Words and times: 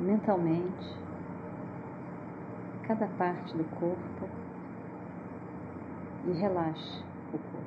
Mentalmente, 0.00 0.98
cada 2.84 3.06
parte 3.06 3.54
do 3.54 3.64
corpo 3.64 4.28
e 6.26 6.32
relaxe 6.32 7.04
o 7.34 7.38
corpo. 7.38 7.64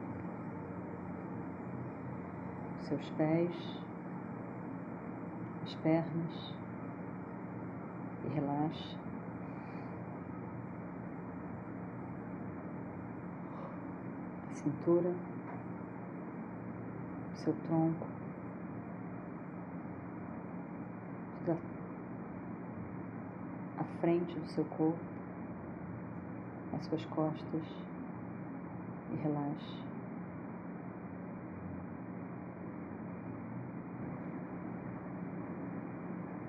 Seus 2.87 3.07
pés, 3.11 3.55
as 5.63 5.75
pernas 5.75 6.53
e 8.25 8.27
relaxe. 8.33 8.97
cintura, 14.63 15.13
seu 17.35 17.53
tronco, 17.67 18.07
toda 21.45 21.72
a 23.83 23.99
frente 23.99 24.33
do 24.39 24.47
seu 24.47 24.63
corpo, 24.65 24.97
as 26.73 26.85
suas 26.85 27.05
costas 27.05 27.61
e 29.11 29.15
relaxe. 29.17 29.83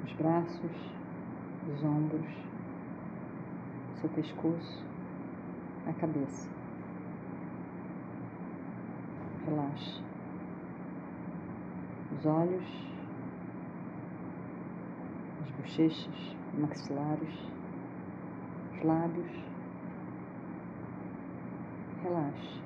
Os 0.04 0.12
braços, 0.14 0.70
os 1.74 1.84
ombros, 1.84 2.30
seu 4.00 4.08
pescoço, 4.10 4.84
a 5.86 5.92
cabeça 5.92 6.48
relaxe 9.44 10.02
os 12.18 12.26
olhos, 12.26 12.93
bochechas, 15.58 16.36
maxilares, 16.58 17.34
os 18.72 18.82
lábios. 18.84 19.44
Relaxe. 22.02 22.62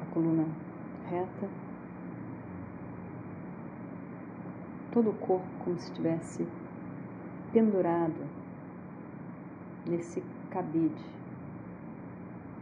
A 0.00 0.04
coluna 0.12 0.46
reta. 1.08 1.48
todo 4.94 5.10
o 5.10 5.14
corpo 5.14 5.44
como 5.64 5.76
se 5.76 5.86
estivesse 5.88 6.46
pendurado 7.54 8.28
nesse 9.86 10.20
cabide, 10.50 11.04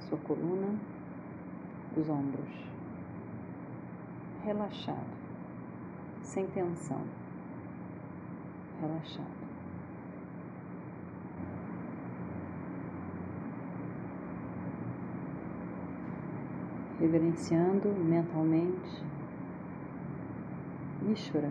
sua 0.01 0.19
coluna, 0.19 0.79
os 1.97 2.11
ombros, 2.11 2.51
relaxado, 4.45 5.17
sem 6.23 6.47
tensão, 6.49 7.01
relaxado. 8.83 9.43
Reverenciando 17.01 17.89
mentalmente 17.89 19.03
Ishvara 21.11 21.51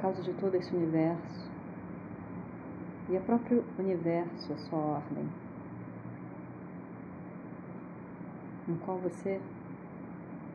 causa 0.00 0.22
de 0.22 0.32
todo 0.34 0.54
esse 0.54 0.74
universo 0.74 1.48
e 3.08 3.16
a 3.16 3.20
próprio 3.20 3.64
universo, 3.78 4.52
a 4.52 4.56
sua 4.58 4.78
ordem, 4.78 5.28
no 8.66 8.76
qual 8.78 8.98
você 8.98 9.40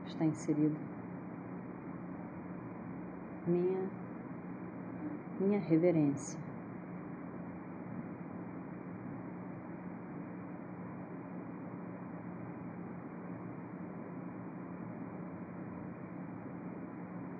está 0.07 0.23
inserido. 0.23 0.77
Minha, 3.47 3.89
minha 5.39 5.59
reverência. 5.59 6.39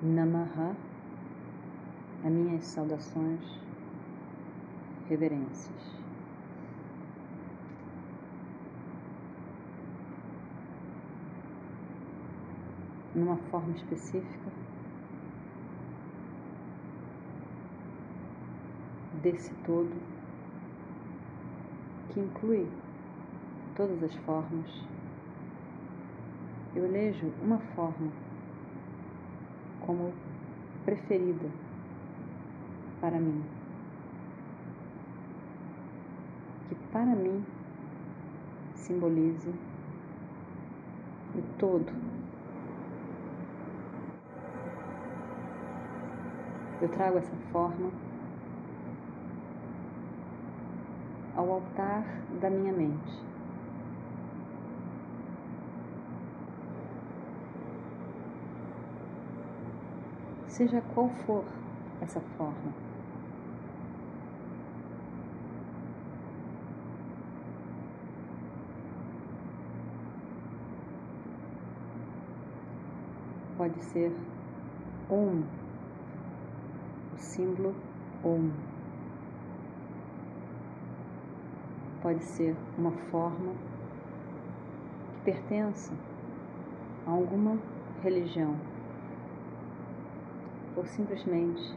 Namaha 0.02 0.75
as 2.24 2.32
minhas 2.32 2.66
saudações, 2.66 3.42
reverências. 5.10 5.94
Numa 13.14 13.36
forma 13.52 13.76
específica, 13.76 14.52
desse 19.22 19.54
todo 19.66 19.92
que 22.10 22.20
inclui 22.22 22.68
todas 23.76 24.02
as 24.02 24.16
formas, 24.26 24.84
eu 26.74 26.86
elejo 26.86 27.32
uma 27.44 27.60
forma 27.76 28.12
como 29.82 30.14
preferida 30.86 31.50
para 33.03 33.19
mim. 33.19 33.44
Que 36.69 36.75
para 36.90 37.14
mim 37.14 37.44
simbolize 38.75 39.50
o 41.36 41.42
todo. 41.59 41.92
Eu 46.81 46.88
trago 46.88 47.18
essa 47.18 47.36
forma 47.51 47.92
ao 51.36 51.51
altar 51.51 52.06
da 52.39 52.50
minha 52.50 52.72
mente. 52.72 53.22
Seja 60.48 60.81
qual 60.94 61.10
for 61.25 61.44
essa 62.01 62.22
forma. 62.38 62.93
Pode 73.63 73.81
ser 73.81 74.12
Om, 75.10 75.42
o 77.13 77.18
símbolo 77.18 77.74
Om. 78.21 78.51
Pode 82.01 82.21
ser 82.25 82.57
uma 82.77 82.92
forma 82.92 83.54
que 85.13 85.31
pertença 85.31 85.94
a 87.07 87.12
alguma 87.12 87.57
religião 88.04 88.54
ou 90.75 90.86
simplesmente 90.86 91.74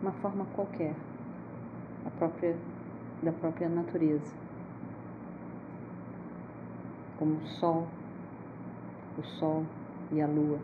uma 0.00 0.12
forma 0.12 0.46
qualquer, 0.54 0.96
a 2.06 2.10
própria 2.12 2.56
da 3.22 3.32
própria 3.32 3.68
natureza, 3.68 4.34
como 7.18 7.34
o 7.34 7.46
sol, 7.46 7.86
o 9.18 9.22
sol 9.22 9.64
e 10.12 10.20
a 10.20 10.26
lua. 10.26 10.58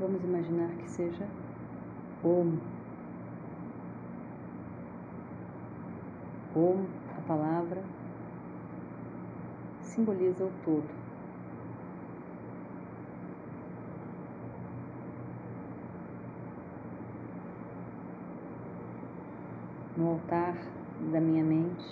Vamos 0.00 0.22
imaginar 0.22 0.70
que 0.76 0.88
seja 0.88 1.26
Om. 2.22 2.58
Om, 6.54 6.86
a 7.16 7.20
palavra, 7.22 7.82
simboliza 9.82 10.44
o 10.44 10.50
todo. 10.64 11.07
No 19.98 20.10
altar 20.10 20.54
da 21.10 21.20
minha 21.20 21.42
mente, 21.42 21.84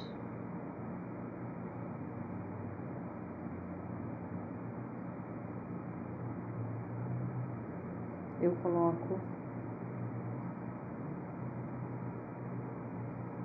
eu 8.40 8.54
coloco 8.62 9.18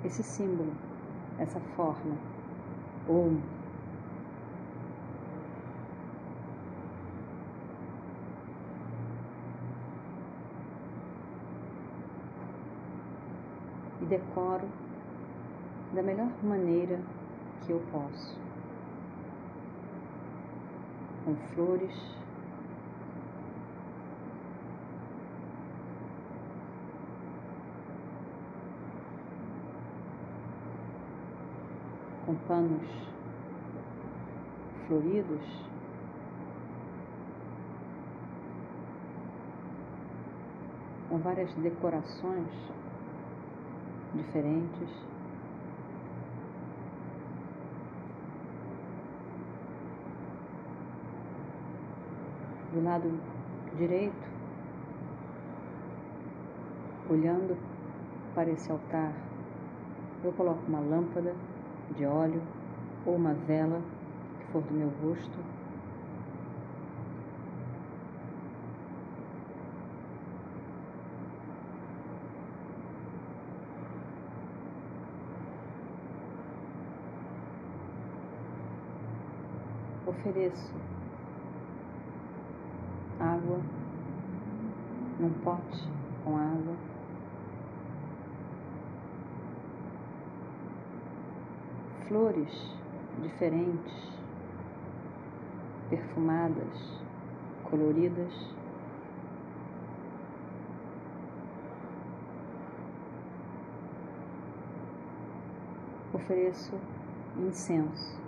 esse 0.04 0.22
símbolo, 0.22 0.72
essa 1.38 1.58
forma, 1.74 2.16
Om. 3.08 3.40
E 14.00 14.01
decoro 14.12 14.68
da 15.94 16.02
melhor 16.02 16.28
maneira 16.42 17.00
que 17.64 17.72
eu 17.72 17.80
posso, 17.90 18.36
com 21.24 21.34
flores 21.54 21.94
com 32.26 32.34
panos 32.46 32.82
floridos, 34.86 35.40
com 41.08 41.16
várias 41.18 41.52
decorações 41.54 42.72
diferentes. 44.14 44.90
Do 52.72 52.82
lado 52.82 53.10
direito, 53.76 54.30
olhando 57.10 57.56
para 58.34 58.50
esse 58.50 58.70
altar, 58.72 59.12
eu 60.24 60.32
coloco 60.32 60.60
uma 60.66 60.80
lâmpada 60.80 61.34
de 61.96 62.06
óleo 62.06 62.42
ou 63.04 63.16
uma 63.16 63.34
vela 63.34 63.82
que 64.38 64.46
for 64.52 64.62
do 64.62 64.72
meu 64.72 64.88
rosto. 65.02 65.51
Ofereço 80.18 80.74
água 83.18 83.60
num 85.18 85.32
pote 85.42 85.88
com 86.24 86.36
água 86.36 86.76
flores 92.12 92.52
diferentes, 93.22 94.12
perfumadas, 95.88 97.00
coloridas. 97.64 98.54
Ofereço 106.12 106.74
incenso. 107.38 108.21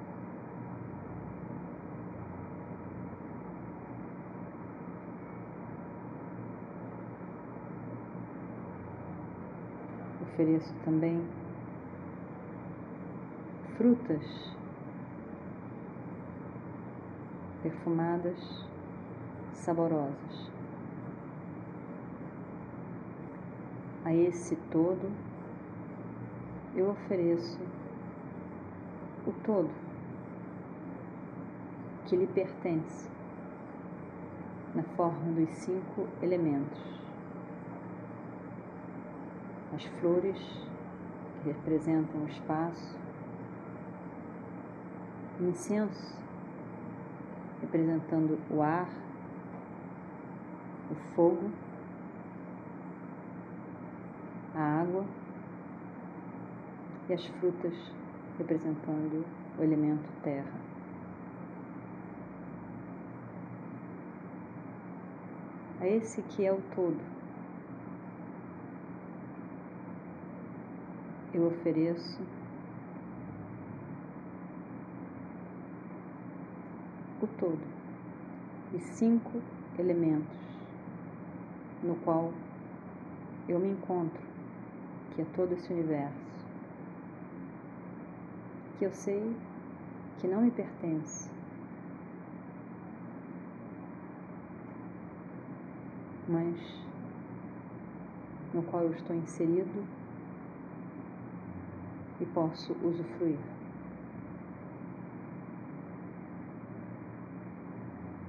Ofereço 10.33 10.75
também 10.85 11.23
frutas 13.77 14.55
perfumadas, 17.63 18.37
saborosas. 19.53 20.51
A 24.05 24.15
esse 24.15 24.57
todo 24.71 25.11
eu 26.75 26.91
ofereço 26.91 27.59
o 29.27 29.33
todo 29.45 29.71
que 32.07 32.17
lhe 32.17 32.27
pertence 32.27 33.09
na 34.75 34.83
forma 34.83 35.33
dos 35.33 35.49
cinco 35.57 36.09
elementos. 36.21 37.04
As 39.75 39.83
flores 40.01 40.39
que 41.43 41.49
representam 41.49 42.21
o 42.23 42.29
espaço, 42.29 42.97
incenso, 45.41 46.17
representando 47.61 48.39
o 48.51 48.63
ar, 48.63 48.89
o 50.93 50.95
fogo, 51.17 51.51
a 54.55 54.63
água 54.63 55.05
e 57.09 57.13
as 57.13 57.27
frutas, 57.27 57.75
representando 58.39 59.25
o 59.59 59.63
elemento 59.63 60.09
terra. 60.23 60.61
A 65.81 65.89
esse 65.89 66.23
que 66.23 66.47
é 66.47 66.53
o 66.53 66.63
todo, 66.77 67.24
eu 71.37 71.47
ofereço. 71.47 72.23
O 77.21 77.27
todo. 77.27 77.61
E 78.73 78.79
cinco 78.79 79.41
elementos 79.79 80.37
no 81.83 81.97
qual 81.97 82.33
eu 83.49 83.59
me 83.59 83.69
encontro, 83.69 84.23
que 85.15 85.23
é 85.23 85.25
todo 85.37 85.53
esse 85.53 85.73
universo, 85.73 86.15
que 88.79 88.85
eu 88.87 88.93
sei 88.93 89.37
que 90.19 90.27
não 90.27 90.41
me 90.41 90.51
pertence, 90.51 91.29
mas 96.27 96.57
no 98.55 98.63
qual 98.63 98.85
eu 98.85 98.93
estou 98.93 99.15
inserido 99.15 99.85
e 102.21 102.27
posso 102.27 102.73
usufruir. 102.83 103.39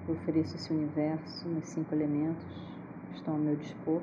Eu 0.08 0.13
ofereço 0.15 0.56
esse 0.56 0.72
universo, 0.72 1.48
meus 1.48 1.65
cinco 1.68 1.94
elementos 1.96 2.46
estão 3.13 3.34
ao 3.34 3.39
meu 3.39 3.56
dispor. 3.56 4.01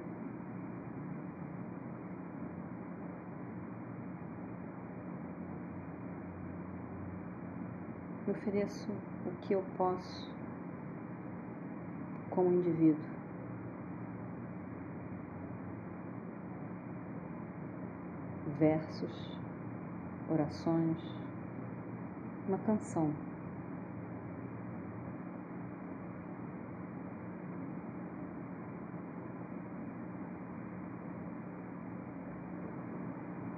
Eu 8.26 8.34
ofereço 8.34 8.90
o 9.26 9.30
que 9.42 9.52
eu 9.52 9.64
posso 9.76 10.30
como 12.30 12.52
indivíduo. 12.52 13.12
Versos, 18.58 19.38
orações, 20.28 20.98
uma 22.48 22.58
canção. 22.58 23.12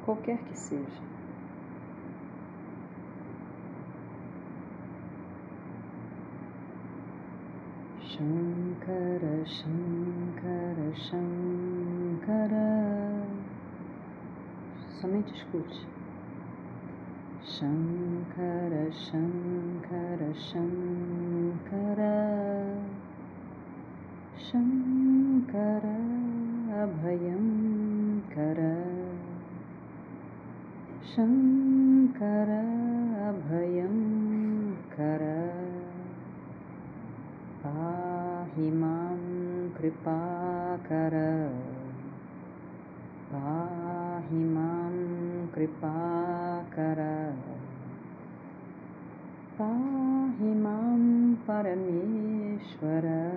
Qualquer 0.04 0.38
que 0.44 0.58
seja. 0.58 1.14
Shankara, 8.00 9.44
Shankara, 9.46 10.94
Shankara. 10.94 12.64
Somente 15.00 15.32
escute. 15.34 15.86
Shankar 17.52 18.74
शङ्कर 18.98 20.20
शङ्कर 20.42 21.98
शङ्कर 24.44 25.84
अभयं 26.82 27.44
कर 28.30 28.60
शङ्कर 31.10 32.52
अभयं 33.26 34.00
कर 34.94 35.24
पाहि 37.66 38.70
मां 38.80 39.20
कृपाकर 39.76 41.18
पाहि 43.34 44.42
मां 44.56 44.94
कृपा 45.54 46.33
Pahimam 49.56 51.38
Parameshwara. 51.46 53.30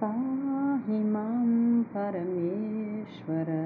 Pahimam 0.00 1.84
Parameshwara. 1.94 3.64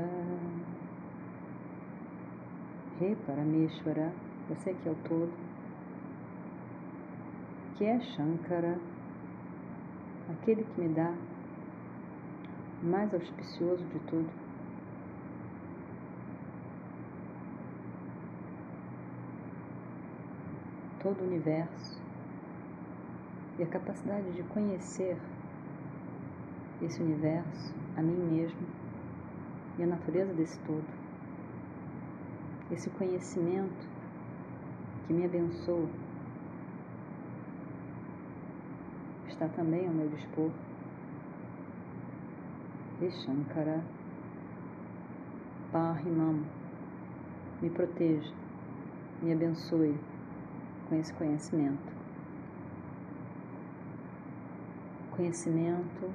Rei 2.99 3.17
Parameshwara, 3.27 4.13
você 4.51 4.75
que 4.75 4.87
é 4.87 4.93
o 4.93 4.97
todo, 5.09 5.33
que 7.79 7.85
é 7.87 7.99
Shankara, 7.99 8.79
aquele 10.29 10.65
que 10.65 10.81
me 10.83 10.91
dá 10.91 11.15
mais 12.83 13.15
auspicioso 13.15 13.83
de 13.85 13.99
tudo. 14.01 14.40
Todo 21.03 21.21
o 21.23 21.27
universo 21.27 22.01
e 23.59 23.63
a 23.63 23.67
capacidade 23.67 24.33
de 24.33 24.43
conhecer 24.45 25.17
esse 26.83 27.03
universo, 27.03 27.75
a 27.97 28.03
mim 28.03 28.17
mesmo 28.17 28.67
e 29.79 29.83
a 29.83 29.87
natureza 29.87 30.33
desse 30.35 30.59
todo. 30.61 30.85
Esse 32.71 32.89
conhecimento 32.91 33.89
que 35.07 35.13
me 35.13 35.25
abençoa 35.25 35.89
está 39.29 39.49
também 39.49 39.87
ao 39.87 39.95
meu 39.95 40.09
dispor. 40.09 40.51
Shankara 43.25 43.83
Pahimam 45.73 46.45
me 47.63 47.71
proteja, 47.71 48.33
me 49.23 49.33
abençoe 49.33 49.99
com 50.91 50.97
esse 50.97 51.15
conhecimento. 51.15 52.01
Conhecimento 55.13 56.11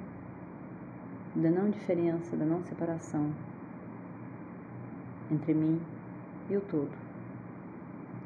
da 1.34 1.50
não 1.50 1.70
diferença, 1.70 2.36
da 2.36 2.46
não 2.46 2.62
separação 2.64 3.34
entre 5.32 5.54
mim 5.54 5.82
e 6.50 6.58
o 6.58 6.62
todo, 6.62 6.92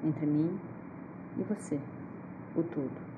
entre 0.03 0.25
mim 0.25 0.59
e 1.37 1.43
você, 1.43 1.79
o 2.55 2.63
todo. 2.63 3.09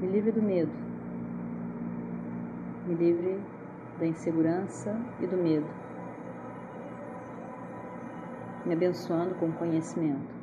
Me 0.01 0.07
livre 0.09 0.33
do 0.33 0.43
medo. 0.43 0.73
Me 2.87 2.95
livre 2.95 3.41
da 4.01 4.07
insegurança 4.07 5.01
e 5.21 5.27
do 5.27 5.37
medo 5.37 5.89
me 8.69 8.75
abençoando 8.75 9.35
com 9.37 9.51
conhecimento. 9.53 10.37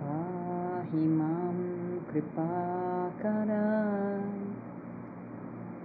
Pahimam 0.00 1.37
कृपाकर 2.12 3.50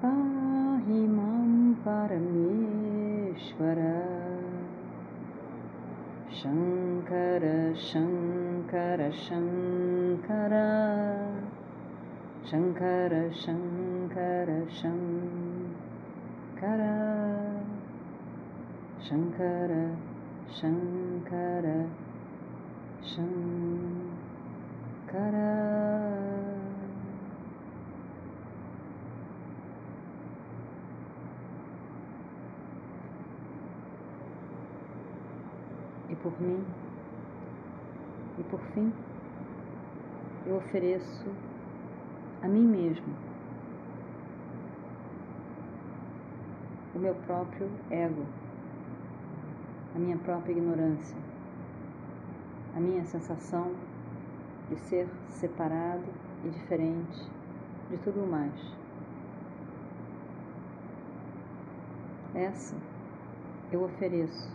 पाहि 0.04 1.08
मां 1.08 1.74
परमेश्वर। 1.74 3.82
शङ्कर 6.34 7.76
शङ्कर 7.76 9.12
शङ्कर। 9.12 10.54
शङ्कर 12.52 13.34
शङ्कर 13.34 14.70
शङ्कर। 14.70 16.84
शङ्कर 19.10 19.98
Shankar. 20.62 21.03
Por 36.34 36.42
mim, 36.42 36.64
e 38.40 38.44
por 38.44 38.60
fim, 38.74 38.92
eu 40.46 40.58
ofereço 40.58 41.30
a 42.42 42.48
mim 42.48 42.66
mesmo 42.66 43.14
o 46.96 47.00
meu 47.00 47.16
próprio 47.26 47.70
ego, 47.90 48.26
a 49.96 50.00
minha 50.00 50.18
própria 50.18 50.52
ignorância, 50.52 51.18
a 52.76 52.80
minha 52.80 53.04
sensação 53.06 53.72
de 54.70 54.78
ser 54.78 55.08
separado 55.30 56.04
e 56.44 56.50
diferente 56.50 57.30
de 57.90 57.98
tudo 57.98 58.28
mais. 58.30 58.54
Essa 62.36 62.76
eu 63.72 63.84
ofereço, 63.84 64.52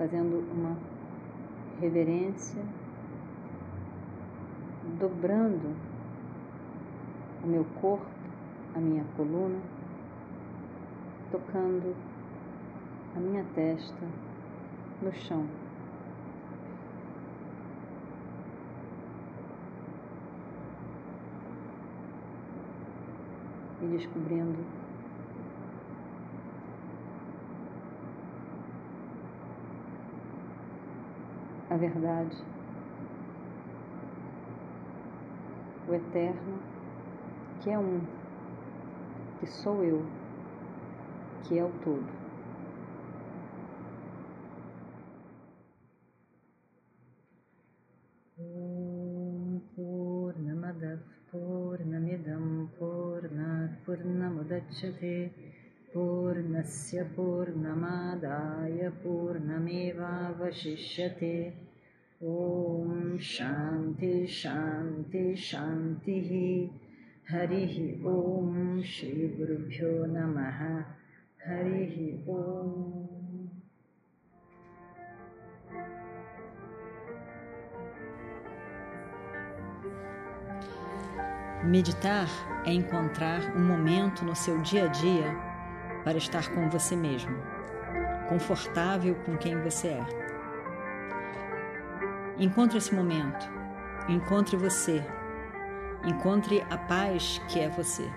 fazendo 0.00 0.42
uma 0.54 0.78
reverência, 1.78 2.62
dobrando 4.98 5.76
o 7.44 7.46
meu 7.46 7.66
corpo, 7.82 8.06
a 8.74 8.78
minha 8.78 9.04
coluna 9.14 9.60
tocando 11.30 11.94
a 13.14 13.20
minha 13.20 13.44
testa 13.54 14.06
no 15.02 15.12
chão. 15.12 15.44
E 23.82 23.86
descobrindo 23.86 24.64
verdade, 31.80 32.36
o 35.88 35.94
Eterno, 35.94 36.58
que 37.60 37.70
é 37.70 37.78
um, 37.78 38.00
que 39.38 39.46
sou 39.46 39.82
eu, 39.82 40.04
que 41.44 41.58
é 41.58 41.64
o 41.64 41.70
todo. 41.84 42.20
पूर्णमदः 49.76 51.00
पूर्णमिदं 51.30 52.44
पूर्णात् 52.76 53.74
पूर्णमुदच्छते 53.86 55.16
पूर्णस्य 55.92 57.02
पूर्णमादाय 57.16 58.88
पूर्णमेवावशिष्यते 59.02 59.90
ॐ 62.23 63.17
शान्ति 63.21 64.25
शान्ति 64.27 65.35
शान्तिः 65.35 66.29
हरिः 67.31 67.75
ॐ 68.09 68.81
श्रीगुरुभ्यो 68.91 69.91
नमः 70.05 70.61
हरिः 71.47 71.97
ॐ 72.35 73.05
Meditar 81.65 82.27
é 82.63 82.71
encontrar 82.71 83.41
um 83.57 83.63
momento 83.63 84.23
no 84.23 84.35
seu 84.35 84.61
dia 84.61 84.85
a 84.85 84.87
dia 84.87 85.35
para 86.03 86.15
estar 86.15 86.53
com 86.53 86.69
você 86.69 86.95
mesmo, 86.95 87.35
confortável 88.29 89.15
com 89.25 89.35
quem 89.35 89.59
você 89.59 89.87
é. 89.87 90.18
Encontre 92.40 92.78
esse 92.78 92.94
momento, 92.94 93.46
encontre 94.08 94.56
você, 94.56 95.04
encontre 96.06 96.64
a 96.70 96.78
paz 96.78 97.38
que 97.46 97.60
é 97.60 97.68
você. 97.68 98.10